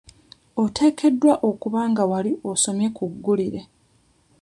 [0.63, 3.61] Oteekeddwa okuba nga wali osomye ku ggulire.